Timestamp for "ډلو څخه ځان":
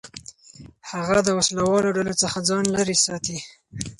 1.97-2.63